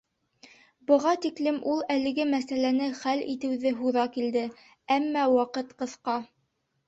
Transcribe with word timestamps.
Быға 0.91 1.11
тиклем 1.25 1.57
ул 1.73 1.81
әлеге 1.95 2.23
мәсьәләне 2.29 2.87
хәл 3.01 3.21
итеүҙе 3.33 3.73
һуҙа 3.81 4.05
килде, 4.15 4.43
әммә 4.99 5.27
ваҡыт 5.37 5.77
ҡыҫа. 5.83 6.17